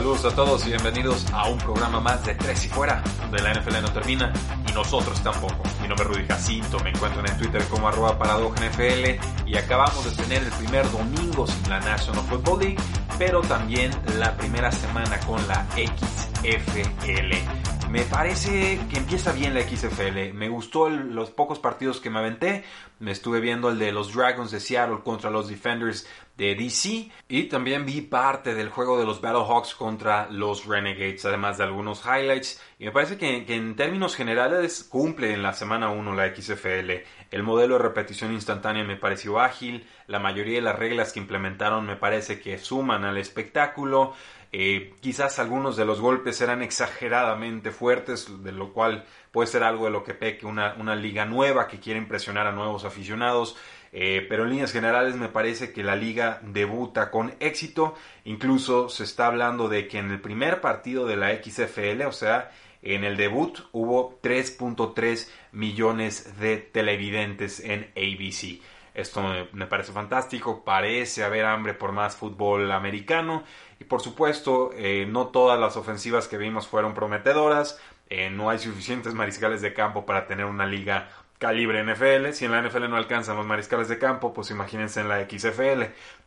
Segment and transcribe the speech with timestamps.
[0.00, 3.52] Saludos a todos y bienvenidos a un programa más de Tres y Fuera, donde la
[3.52, 4.32] NFL no termina
[4.66, 5.62] y nosotros tampoco.
[5.82, 10.22] Mi nombre es Rudy Jacinto, me encuentran en Twitter como arroba NFL y acabamos de
[10.22, 12.78] tener el primer domingo sin la National Football League,
[13.18, 17.59] pero también la primera semana con la XFL.
[17.90, 20.32] Me parece que empieza bien la XFL.
[20.32, 22.62] Me gustó los pocos partidos que me aventé.
[23.00, 27.10] Me estuve viendo el de los Dragons de Seattle contra los Defenders de DC.
[27.26, 32.04] Y también vi parte del juego de los Battlehawks contra los Renegades, además de algunos
[32.06, 32.62] highlights.
[32.78, 36.92] Y me parece que, que en términos generales cumple en la semana 1 la XFL.
[37.32, 39.84] El modelo de repetición instantánea me pareció ágil.
[40.06, 44.14] La mayoría de las reglas que implementaron me parece que suman al espectáculo.
[44.52, 49.84] Eh, quizás algunos de los golpes eran exageradamente fuertes, de lo cual puede ser algo
[49.84, 53.56] de lo que peque una, una liga nueva que quiere impresionar a nuevos aficionados.
[53.92, 57.94] Eh, pero en líneas generales me parece que la liga debuta con éxito.
[58.24, 62.50] Incluso se está hablando de que en el primer partido de la XFL, o sea,
[62.82, 68.60] en el debut hubo 3.3 millones de televidentes en ABC.
[68.94, 73.44] Esto me, parece fantástico, parece haber hambre por más fútbol americano
[73.80, 78.58] y por supuesto eh, no todas las ofensivas que vimos fueron prometedoras, eh, no hay
[78.58, 82.96] suficientes mariscales de campo para tener una liga calibre NFL, si en la NFL no
[82.96, 85.84] alcanzan los mariscales de campo, pues imagínense en la XFL,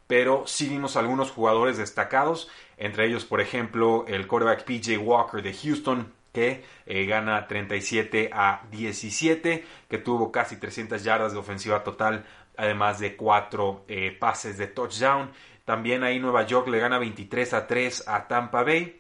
[0.08, 5.54] pero sí vimos algunos jugadores destacados, entre ellos por ejemplo el quarterback PJ Walker de
[5.54, 12.26] Houston, que eh, gana 37 a 17, que tuvo casi 300 yardas de ofensiva total
[12.58, 15.32] además de cuatro eh, pases de touchdown.
[15.66, 19.00] También ahí Nueva York le gana 23 a 3 a Tampa Bay.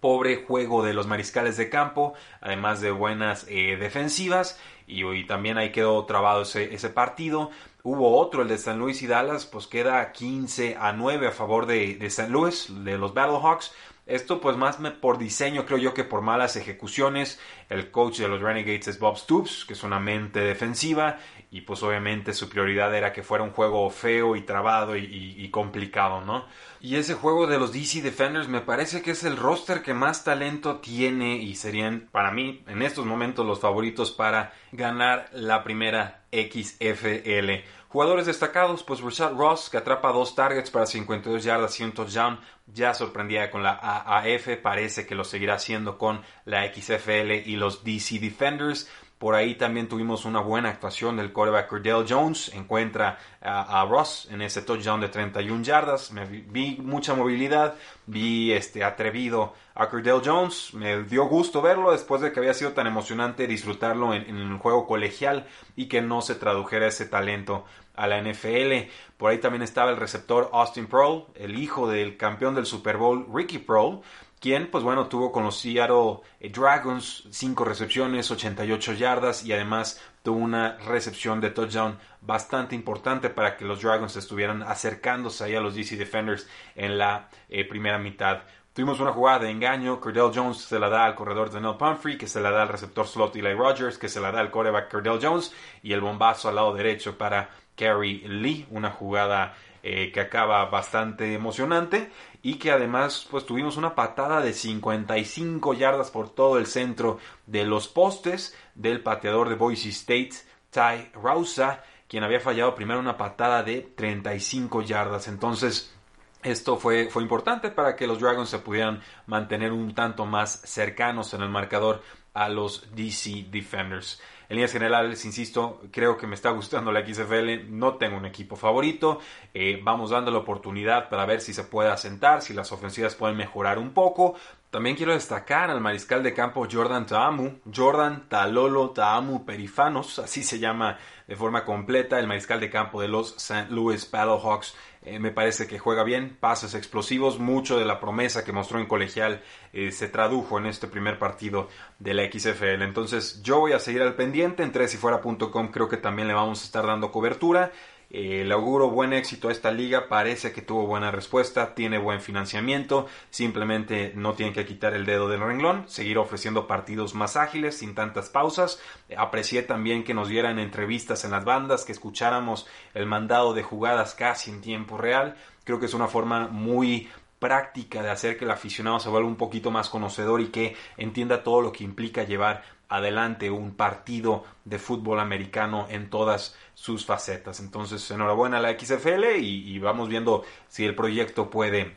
[0.00, 4.60] Pobre juego de los mariscales de campo, además de buenas eh, defensivas.
[4.86, 7.50] Y, hoy también ahí quedó trabado ese, ese, partido.
[7.82, 11.66] Hubo otro, el de San Luis y Dallas, pues queda 15 a 9 a favor
[11.66, 13.72] de, de San Luis, de los Battlehawks.
[14.06, 17.40] Esto pues más por diseño creo yo que por malas ejecuciones.
[17.68, 21.18] El coach de los Renegades es Bob Stoops, que es una mente defensiva
[21.56, 26.20] y pues obviamente su prioridad era que fuera un juego feo y trabado y, complicado,
[26.20, 26.44] ¿no?
[26.82, 30.22] Y ese juego de los DC Defenders me parece que es el roster que más
[30.22, 36.24] talento tiene y serían para mí en estos momentos los favoritos para ganar la primera
[36.30, 37.64] XFL.
[37.88, 42.38] Jugadores destacados, pues Rashad Ross, que atrapa dos targets para 52 yardas y un touchdown,
[42.66, 47.82] ya sorprendía con la AAF, parece que lo seguirá haciendo con la XFL y los
[47.84, 48.90] DC Defenders.
[49.18, 52.52] Por ahí también tuvimos una buena actuación del quarterback Cordell Jones.
[52.54, 56.12] Encuentra a, Ross en ese touchdown de 31 yardas.
[56.12, 57.76] Me vi, mucha movilidad.
[58.04, 60.74] Vi este atrevido a Cordell Jones.
[60.74, 64.86] Me dio gusto verlo después de que había sido tan emocionante disfrutarlo en, el juego
[64.86, 68.90] colegial y que no se tradujera ese talento a la NFL.
[69.16, 73.26] Por ahí también estaba el receptor Austin Prohl, el hijo del campeón del Super Bowl
[73.32, 74.02] Ricky Prohl
[74.46, 80.00] quien, pues bueno, tuvo con los Seattle eh, Dragons 5 recepciones, 88 yardas y además
[80.22, 85.60] tuvo una recepción de touchdown bastante importante para que los Dragons estuvieran acercándose ahí a
[85.60, 88.42] los DC Defenders en la eh, primera mitad.
[88.72, 92.28] Tuvimos una jugada de engaño, Cordell Jones se la da al corredor de Pumphrey, que
[92.28, 95.18] se la da al receptor slot Eli Rogers, que se la da al quarterback Cordell
[95.20, 95.52] Jones
[95.82, 99.56] y el bombazo al lado derecho para Kerry Lee, una jugada
[99.88, 102.10] eh, que acaba bastante emocionante
[102.42, 107.64] y que además pues tuvimos una patada de 55 yardas por todo el centro de
[107.64, 110.32] los postes del pateador de Boise State,
[110.70, 115.28] Ty Rausa, quien había fallado primero una patada de 35 yardas.
[115.28, 115.94] Entonces,
[116.42, 121.32] esto fue, fue importante para que los Dragons se pudieran mantener un tanto más cercanos
[121.32, 122.02] en el marcador
[122.36, 124.20] a los DC Defenders.
[124.48, 127.68] En líneas generales, insisto, creo que me está gustando la XFL.
[127.68, 129.18] No tengo un equipo favorito.
[129.52, 133.36] Eh, vamos dando la oportunidad para ver si se puede asentar, si las ofensivas pueden
[133.36, 134.36] mejorar un poco.
[134.70, 140.58] También quiero destacar al mariscal de campo Jordan Taamu, Jordan Talolo Taamu Perifanos, así se
[140.58, 143.68] llama de forma completa el mariscal de campo de los St.
[143.70, 144.76] Louis Battlehawks.
[145.06, 148.86] Eh, me parece que juega bien, pases explosivos, mucho de la promesa que mostró en
[148.86, 149.40] colegial
[149.72, 151.68] eh, se tradujo en este primer partido
[152.00, 152.82] de la XFL.
[152.82, 156.64] Entonces yo voy a seguir al pendiente, en tresifuera.com creo que también le vamos a
[156.64, 157.70] estar dando cobertura.
[158.08, 162.20] Eh, le auguro buen éxito a esta liga, parece que tuvo buena respuesta, tiene buen
[162.20, 167.78] financiamiento, simplemente no tienen que quitar el dedo del renglón, seguir ofreciendo partidos más ágiles,
[167.78, 168.80] sin tantas pausas.
[169.16, 174.14] Aprecié también que nos dieran entrevistas en las bandas, que escucháramos el mandado de jugadas
[174.14, 175.36] casi en tiempo real.
[175.64, 179.36] Creo que es una forma muy práctica de hacer que el aficionado se vuelva un
[179.36, 184.78] poquito más conocedor y que entienda todo lo que implica llevar adelante un partido de
[184.78, 187.60] fútbol americano en todas sus facetas.
[187.60, 191.96] Entonces, enhorabuena a la XFL y, y vamos viendo si el proyecto puede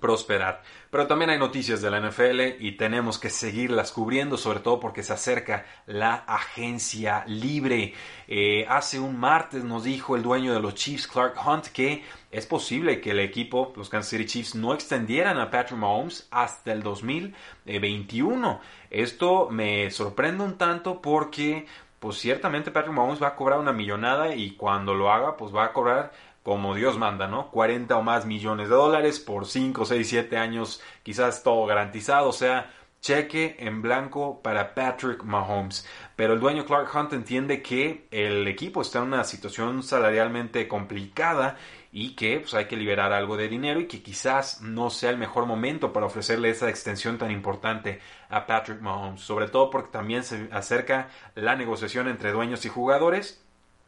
[0.00, 0.62] prosperar.
[0.90, 5.02] Pero también hay noticias de la NFL y tenemos que seguirlas cubriendo, sobre todo porque
[5.02, 7.94] se acerca la agencia libre.
[8.26, 12.46] Eh, hace un martes nos dijo el dueño de los Chiefs, Clark Hunt, que es
[12.46, 16.82] posible que el equipo, los Kansas City Chiefs, no extendieran a Patrick Mahomes hasta el
[16.82, 18.60] 2021.
[18.90, 21.66] Esto me sorprende un tanto porque,
[21.98, 25.66] pues ciertamente Patrick Mahomes va a cobrar una millonada y cuando lo haga, pues va
[25.66, 27.50] a cobrar como Dios manda, ¿no?
[27.50, 32.32] 40 o más millones de dólares por 5, 6, 7 años, quizás todo garantizado, o
[32.32, 35.86] sea, cheque en blanco para Patrick Mahomes.
[36.16, 41.56] Pero el dueño Clark Hunt entiende que el equipo está en una situación salarialmente complicada
[41.92, 45.18] y que pues, hay que liberar algo de dinero y que quizás no sea el
[45.18, 50.22] mejor momento para ofrecerle esa extensión tan importante a Patrick Mahomes, sobre todo porque también
[50.22, 53.44] se acerca la negociación entre dueños y jugadores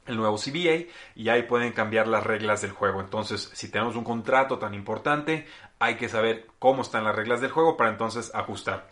[0.06, 3.00] el nuevo CBA y ahí pueden cambiar las reglas del juego.
[3.00, 5.46] Entonces, si tenemos un contrato tan importante,
[5.78, 8.90] hay que saber cómo están las reglas del juego para entonces ajustar.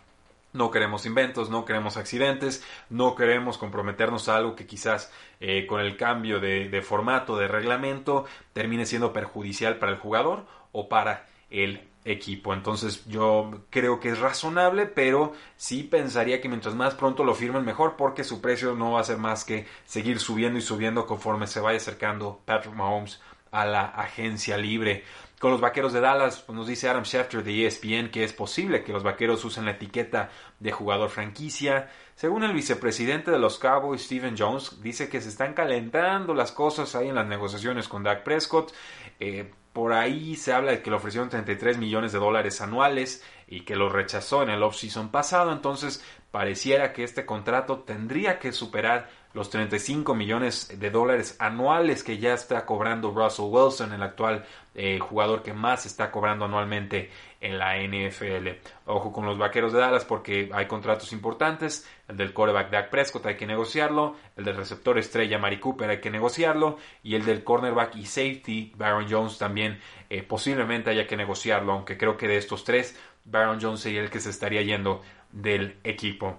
[0.52, 5.80] No queremos inventos, no queremos accidentes, no queremos comprometernos a algo que quizás eh, con
[5.80, 11.26] el cambio de, de formato, de reglamento, termine siendo perjudicial para el jugador o para
[11.50, 12.54] el equipo.
[12.54, 17.64] Entonces yo creo que es razonable, pero sí pensaría que mientras más pronto lo firmen
[17.64, 21.46] mejor porque su precio no va a ser más que seguir subiendo y subiendo conforme
[21.46, 23.20] se vaya acercando Patrick Mahomes
[23.50, 25.04] a la agencia libre.
[25.40, 28.84] Con los vaqueros de Dallas, pues, nos dice Adam Schefter de ESPN que es posible
[28.84, 31.90] que los vaqueros usen la etiqueta de jugador franquicia.
[32.14, 36.94] Según el vicepresidente de los Cowboys, Stephen Jones, dice que se están calentando las cosas
[36.94, 38.72] ahí en las negociaciones con Dak Prescott.
[39.18, 43.62] Eh, por ahí se habla de que le ofrecieron 33 millones de dólares anuales y
[43.62, 45.52] que lo rechazó en el off-season pasado.
[45.52, 52.18] Entonces pareciera que este contrato tendría que superar los 35 millones de dólares anuales que
[52.18, 54.44] ya está cobrando Russell Wilson, el actual
[54.74, 57.10] eh, jugador que más está cobrando anualmente
[57.40, 58.48] en la NFL.
[58.86, 61.88] Ojo con los vaqueros de Dallas porque hay contratos importantes.
[62.08, 64.16] El del quarterback Dak Prescott hay que negociarlo.
[64.36, 66.76] El del receptor estrella Mari Cooper hay que negociarlo.
[67.02, 71.72] Y el del cornerback y safety Baron Jones también eh, posiblemente haya que negociarlo.
[71.72, 75.02] Aunque creo que de estos tres, Baron Jones sería el que se estaría yendo
[75.32, 76.38] del equipo.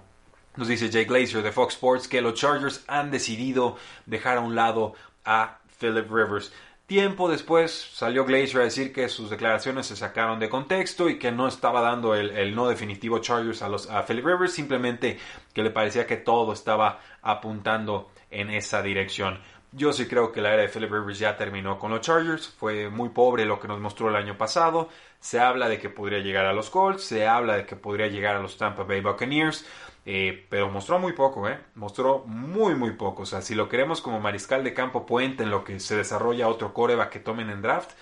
[0.56, 4.54] Nos dice Jay Glazer de Fox Sports que los Chargers han decidido dejar a un
[4.54, 4.94] lado
[5.24, 6.52] a Philip Rivers.
[6.86, 11.32] Tiempo después salió Glazer a decir que sus declaraciones se sacaron de contexto y que
[11.32, 15.18] no estaba dando el, no definitivo Chargers a, los, a Philip Rivers, simplemente
[15.54, 19.40] que le parecía que todo estaba apuntando en esa dirección.
[19.74, 22.48] Yo sí creo que la era de Philip Rivers ya terminó con los Chargers.
[22.48, 24.88] Fue muy pobre lo que nos mostró el año pasado.
[25.18, 28.36] Se habla de que podría llegar a los Colts, se habla de que podría llegar
[28.36, 29.64] a los Tampa Bay Buccaneers.
[30.04, 31.58] Eh, pero mostró muy poco, ¿eh?
[31.74, 33.22] Mostró muy, muy poco.
[33.22, 36.48] O sea, si lo queremos como mariscal de campo puente en lo que se desarrolla
[36.48, 37.92] otro coreback que tomen en draft,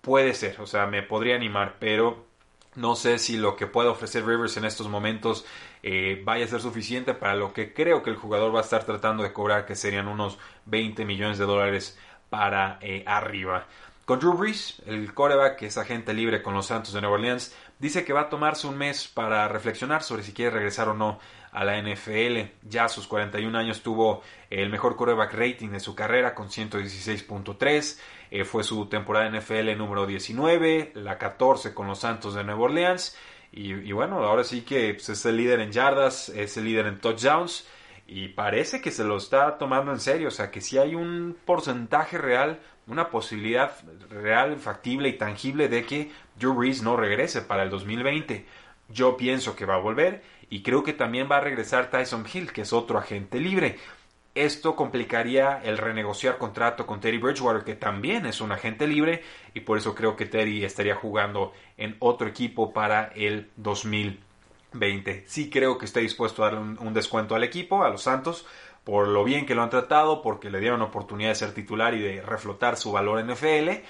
[0.00, 0.60] puede ser.
[0.60, 2.26] O sea, me podría animar, pero
[2.76, 5.44] no sé si lo que pueda ofrecer Rivers en estos momentos
[5.82, 8.84] eh, vaya a ser suficiente para lo que creo que el jugador va a estar
[8.84, 11.98] tratando de cobrar, que serían unos 20 millones de dólares
[12.30, 13.66] para eh, arriba.
[14.04, 17.54] Con Drew Brees, el coreback que es agente libre con los Santos de Nueva Orleans,
[17.78, 21.18] dice que va a tomarse un mes para reflexionar sobre si quiere regresar o no
[21.54, 22.68] a la NFL.
[22.68, 27.98] Ya a sus 41 años tuvo el mejor coreback rating de su carrera con 116.3.
[28.30, 33.16] Eh, fue su temporada NFL número 19, la 14 con los Santos de Nueva Orleans.
[33.56, 36.98] Y, bueno, ahora sí que pues, es el líder en yardas, es el líder en
[36.98, 37.66] touchdowns.
[38.06, 40.28] Y parece que se lo está tomando en serio.
[40.28, 43.72] O sea, que si hay un porcentaje real una posibilidad
[44.10, 48.44] real, factible y tangible de que Drew Brees no regrese para el 2020.
[48.90, 52.52] Yo pienso que va a volver y creo que también va a regresar Tyson Hill,
[52.52, 53.78] que es otro agente libre.
[54.34, 59.22] Esto complicaría el renegociar contrato con Teddy Bridgewater, que también es un agente libre,
[59.54, 65.24] y por eso creo que Teddy estaría jugando en otro equipo para el 2020.
[65.26, 68.44] Sí creo que está dispuesto a dar un, descuento al equipo, a los Santos,
[68.82, 72.00] por lo bien que lo han tratado, porque le dieron oportunidad de ser titular y
[72.00, 73.84] de reflotar su valor en NFL,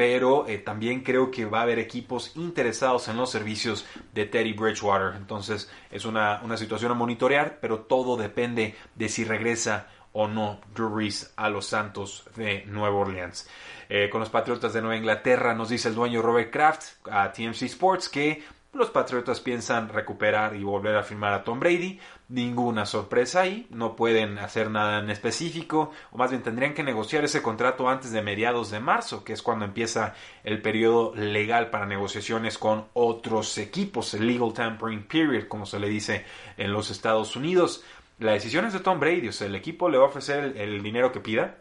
[0.00, 4.54] pero eh, también creo que va a haber equipos interesados en los servicios de Teddy
[4.54, 5.14] Bridgewater.
[5.14, 10.96] Entonces es una, situación a monitorear, pero todo depende de si regresa o no Drew
[10.96, 13.46] Reese a los Santos de Nueva Orleans.
[13.90, 17.64] Eh, con los Patriotas de Nueva Inglaterra nos dice el dueño Robert Kraft a TMC
[17.64, 18.42] Sports que
[18.72, 21.98] los Patriotas piensan recuperar y volver a firmar a Tom Brady.
[22.28, 27.24] Ninguna sorpresa ahí, no pueden hacer nada en específico, o más bien tendrían que negociar
[27.24, 31.86] ese contrato antes de mediados de marzo, que es cuando empieza el periodo legal para
[31.86, 36.24] negociaciones con otros equipos, el legal tampering period, como se le dice
[36.56, 37.84] en los Estados Unidos.
[38.20, 40.80] La decisión es de Tom Brady, o sea, el equipo le va a ofrecer el,
[40.80, 41.56] dinero que pida,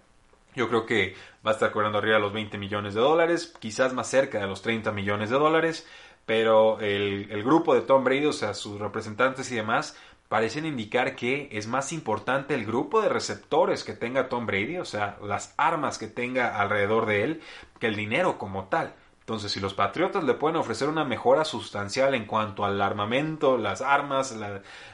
[0.55, 3.93] yo creo que va a estar cobrando arriba de los 20 millones de dólares, quizás
[3.93, 5.87] más cerca de los 30 millones de dólares
[6.29, 11.49] pero el, grupo de Tom Brady, o sea, sus representantes y demás, parecen indicar que
[11.51, 15.97] es más importante el grupo de receptores que tenga Tom Brady, o sea, las armas
[15.97, 17.41] que tenga alrededor de él,
[17.79, 18.93] que el dinero como tal.
[19.21, 23.81] Entonces, si los Patriotas le pueden ofrecer una mejora sustancial en cuanto al armamento, las
[23.81, 24.37] armas,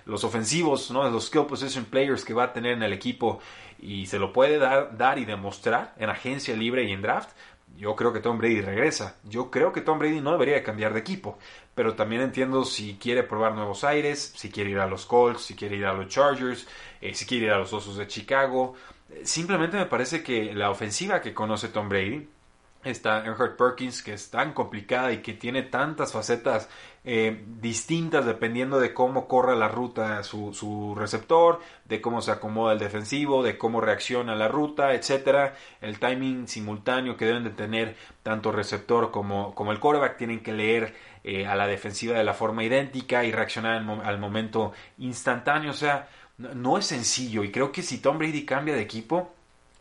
[0.06, 1.10] los ofensivos, ¿no?
[1.10, 3.42] los skill position players que va a tener en el equipo
[3.78, 7.32] y se lo puede dar, dar y demostrar en agencia libre y en draft,
[7.78, 9.18] yo creo que Tom Brady regresa.
[9.24, 11.38] Yo creo que Tom Brady no debería cambiar de equipo.
[11.74, 15.56] Pero también entiendo si quiere probar nuevos aires, si quiere ir a los Colts, si
[15.56, 16.68] quiere ir a los Chargers,
[17.02, 18.76] eh, si quiere ir a los Osos de Chicago.
[19.24, 22.28] Simplemente me parece que la ofensiva que conoce Tom Brady
[22.86, 26.70] está Earhart Perkins, que es tan complicada y que tiene tantas facetas
[27.04, 32.74] eh, distintas dependiendo de cómo corre la ruta su, su, receptor, de cómo se acomoda
[32.74, 35.56] el defensivo, de cómo reacciona la ruta, etcétera.
[35.82, 40.54] El timing simultáneo que deben de tener tanto receptor como, como el quarterback tienen que
[40.54, 45.72] leer eh, a la defensiva de la forma idéntica y reaccionar al momento instantáneo.
[45.72, 49.34] O sea, no es sencillo y creo que si Tom Brady cambia de equipo,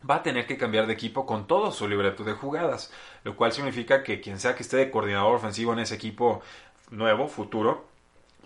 [0.09, 2.93] va a tener que cambiar de equipo con todo su libreto de jugadas,
[3.23, 6.43] lo cual significa que quien sea que esté de coordinador ofensivo en ese equipo
[6.91, 7.87] nuevo, futuro,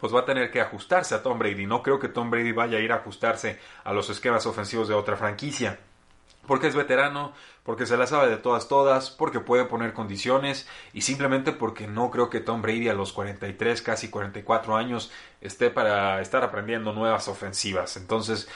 [0.00, 1.66] pues va a tener que ajustarse a Tom Brady.
[1.66, 4.94] No creo que Tom Brady vaya a ir a ajustarse a los esquemas ofensivos de
[4.94, 5.80] otra franquicia.
[6.46, 11.02] Porque es veterano, porque se la sabe de todas todas, porque puede poner condiciones y
[11.02, 15.12] simplemente porque no creo que Tom Brady a los 43, casi 44 años
[15.42, 17.98] esté para estar aprendiendo nuevas ofensivas.
[17.98, 18.48] Entonces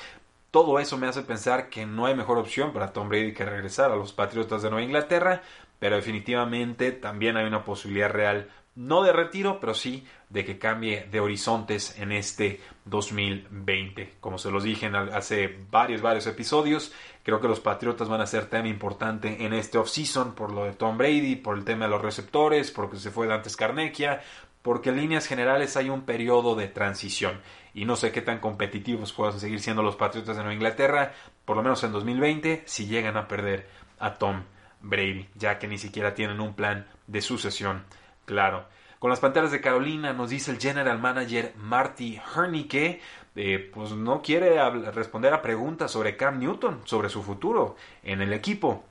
[0.52, 3.90] todo eso me hace pensar que no hay mejor opción para Tom Brady que regresar
[3.90, 5.42] a los Patriotas de Nueva Inglaterra,
[5.78, 11.06] pero definitivamente también hay una posibilidad real, no de retiro, pero sí de que cambie
[11.10, 14.16] de horizontes en este 2020.
[14.20, 16.92] Como se los dije hace varios, varios episodios,
[17.22, 20.74] creo que los Patriotas van a ser tema importante en este offseason por lo de
[20.74, 24.20] Tom Brady, por el tema de los receptores, porque se fue Dantes Carnequia,
[24.62, 27.40] porque en líneas generales hay un periodo de transición
[27.74, 31.12] y no sé qué tan competitivos puedan seguir siendo los Patriotas de Nueva Inglaterra,
[31.44, 34.42] por lo menos en 2020, si llegan a perder a Tom
[34.80, 37.84] Brady, ya que ni siquiera tienen un plan de sucesión
[38.24, 38.66] claro.
[38.98, 43.00] Con las Panteras de Carolina nos dice el general manager Marty Herney que
[43.34, 48.32] eh, pues no quiere responder a preguntas sobre Cam Newton, sobre su futuro en el
[48.32, 48.84] equipo.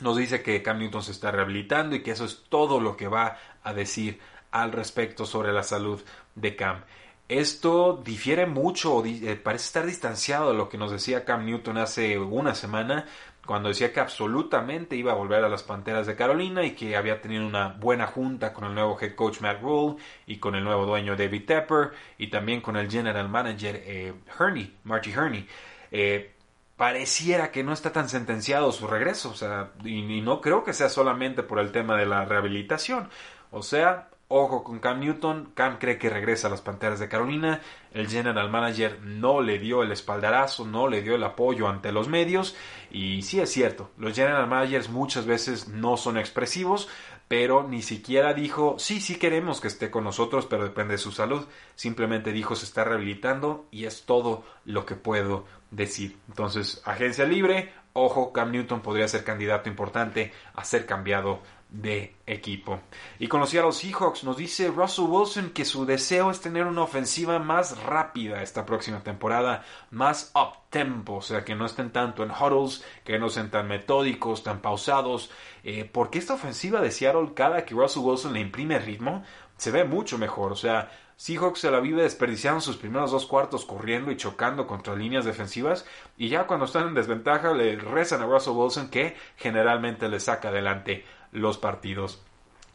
[0.00, 3.08] Nos dice que Cam Newton se está rehabilitando y que eso es todo lo que
[3.08, 4.20] va a decir
[4.62, 6.00] al respecto sobre la salud
[6.34, 6.82] de Cam.
[7.28, 12.18] Esto difiere mucho, eh, parece estar distanciado de lo que nos decía Cam Newton hace
[12.18, 13.06] una semana,
[13.44, 17.20] cuando decía que absolutamente iba a volver a las Panteras de Carolina y que había
[17.20, 19.96] tenido una buena junta con el nuevo head coach Matt Rule
[20.26, 24.74] y con el nuevo dueño David Tepper y también con el general manager eh, Herney,
[24.84, 25.48] Marty Herney.
[25.90, 26.32] Eh,
[26.76, 30.88] pareciera que no está tan sentenciado su regreso, o sea, y no creo que sea
[30.88, 33.08] solamente por el tema de la rehabilitación.
[33.50, 37.60] O sea, Ojo con Cam Newton, Cam cree que regresa a las Panteras de Carolina,
[37.92, 42.08] el general manager no le dio el espaldarazo, no le dio el apoyo ante los
[42.08, 42.56] medios.
[42.90, 46.88] Y sí es cierto, los general managers muchas veces no son expresivos,
[47.28, 51.12] pero ni siquiera dijo, sí, sí queremos que esté con nosotros, pero depende de su
[51.12, 56.18] salud, simplemente dijo se está rehabilitando y es todo lo que puedo decir.
[56.28, 61.42] Entonces, agencia libre, ojo, Cam Newton podría ser candidato importante a ser cambiado
[61.82, 62.80] de equipo.
[63.18, 66.82] Y conocía a los Seahawks, nos dice Russell Wilson que su deseo es tener una
[66.82, 72.22] ofensiva más rápida esta próxima temporada, más up tempo, o sea, que no estén tanto
[72.22, 75.30] en huddles, que no sean tan metódicos, tan pausados,
[75.64, 79.22] eh, porque esta ofensiva de Seattle, cada que Russell Wilson le imprime ritmo,
[79.56, 83.64] se ve mucho mejor, o sea, Seahawks se la vive desperdiciando sus primeros dos cuartos
[83.64, 85.86] corriendo y chocando contra líneas defensivas
[86.18, 90.48] y ya cuando están en desventaja le rezan a Russell Wilson que generalmente le saca
[90.48, 91.06] adelante
[91.36, 92.20] los partidos.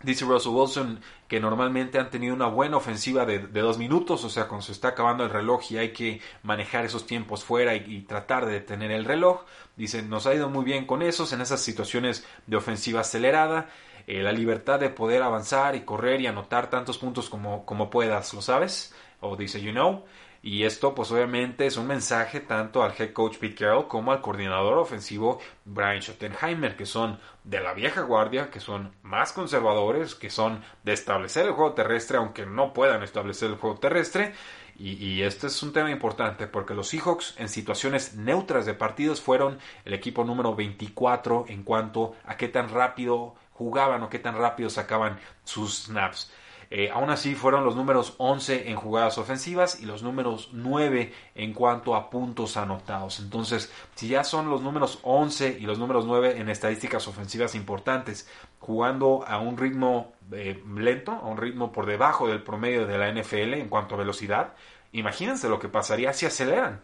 [0.04, 4.48] Dice Russell Wilson que normalmente han tenido una buena ofensiva de, dos minutos, o sea,
[4.48, 8.46] cuando se está acabando el reloj y hay que manejar esos tiempos fuera y, tratar
[8.46, 9.46] de detener el reloj.
[9.76, 13.70] Dice, nos ha ido muy bien con esos, en esas situaciones de ofensiva acelerada.
[14.08, 18.34] Eh, la libertad de poder avanzar y correr y anotar tantos puntos como, como puedas,
[18.34, 18.94] ¿lo sabes?
[19.20, 20.04] O dice, you know.
[20.44, 24.22] Y esto, pues obviamente, es un mensaje tanto al head coach Pete Carroll como al
[24.22, 30.32] coordinador ofensivo Brian Schottenheimer, que son de la vieja guardia, que son más conservadores, que
[30.32, 34.34] son de establecer el juego terrestre, aunque no puedan establecer el juego terrestre.
[34.78, 39.60] Y, este es un tema importante porque los Seahawks en situaciones neutras de partidos fueron
[39.86, 44.72] el equipo número 24 en cuanto a qué tan rápido jugaban o qué tan rápido
[44.72, 46.32] sacaban sus snaps.
[46.74, 51.54] Eh, aún así fueron los números 11 en jugadas ofensivas y los números 9 en
[51.54, 53.20] cuanto a puntos anotados.
[53.20, 58.30] Entonces, si ya son los números 11 y los números 9 en estadísticas ofensivas importantes,
[58.60, 63.12] jugando a un ritmo eh, lento, a un ritmo por debajo del promedio de la
[63.12, 64.54] NFL en cuanto a velocidad,
[64.94, 66.80] imagínense lo que pasaría si aceleran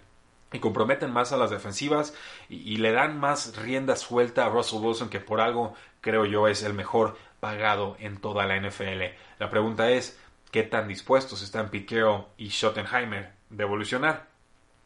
[0.52, 2.14] y comprometen más a las defensivas
[2.50, 6.48] y, y, le dan más rienda suelta a Russell Wilson que por algo creo yo
[6.48, 9.04] es el mejor pagado en toda la NFL.
[9.40, 10.20] La pregunta es,
[10.52, 14.28] ¿qué tan dispuestos están Piqueo y Schottenheimer de evolucionar?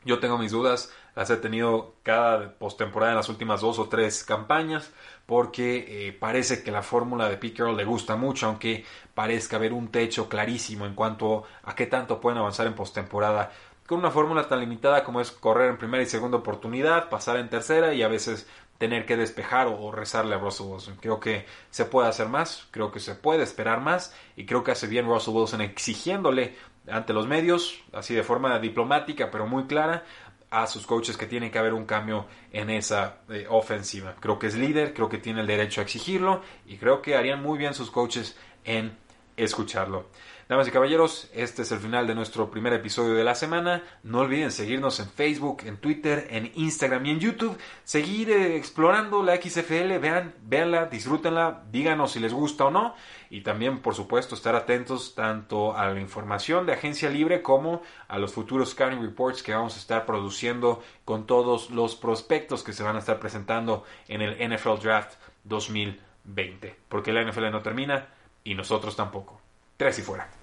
[0.04, 4.24] Yo tengo mis dudas, las he tenido cada postemporada en las últimas dos o tres
[4.24, 4.92] campañas,
[5.28, 9.90] porque eh, parece que la fórmula de Piquero le gusta mucho, aunque parezca haber un
[9.90, 13.52] techo clarísimo en cuanto a qué tanto pueden avanzar en postemporada
[13.92, 17.50] con una fórmula tan limitada como es correr en primera y segunda oportunidad, pasar en
[17.50, 18.48] tercera y a veces
[18.82, 20.98] tener que despejar o, rezarle a Russell Wilson.
[21.00, 24.72] Creo que se puede hacer más, creo que se puede esperar más y creo que
[24.72, 26.56] hace bien Russell Wilson exigiéndole
[26.90, 30.04] ante los medios, así de forma diplomática pero muy clara,
[30.50, 34.16] a sus coaches que tiene que haber un cambio en esa eh, ofensiva.
[34.20, 37.40] Creo que es líder, creo que tiene el derecho a exigirlo y creo que harían
[37.40, 38.98] muy bien sus coaches en
[39.38, 40.08] escucharlo.
[40.52, 43.84] Damas y caballeros, este es el final de nuestro primer episodio de la semana.
[44.04, 47.58] No olviden seguirnos en Facebook, en Twitter, en Instagram y en YouTube.
[47.86, 52.96] Seguir eh, explorando la XFL, vean, véanla, disfrútenla, díganos si les gusta o no.
[53.30, 58.20] Y también, por supuesto, estar atentos tanto a la información de Agencia Libre como a
[58.20, 62.84] los futuros scouting reports que vamos a estar produciendo con todos los prospectos que se
[62.84, 65.14] van a estar presentando en el NFL Draft
[65.46, 66.76] 2020.
[66.90, 68.10] Porque la NFL no termina
[68.44, 69.40] y nosotros tampoco.
[69.78, 70.41] Tres y fuera.